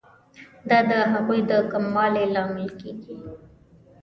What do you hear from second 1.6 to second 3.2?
کموالي لامل کیږي.